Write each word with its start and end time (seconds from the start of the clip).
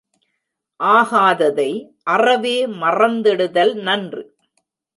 ஆகாததை 0.79 1.69
அறவே 2.03 2.57
மறந்திடுதல் 2.81 3.73
நன்று. 3.81 4.23